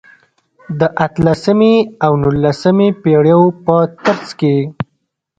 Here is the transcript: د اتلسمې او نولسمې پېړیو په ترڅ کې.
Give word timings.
د 0.79 0.81
اتلسمې 1.05 1.75
او 2.05 2.11
نولسمې 2.23 2.89
پېړیو 3.01 3.41
په 3.65 3.75
ترڅ 4.03 4.25
کې. 4.39 4.55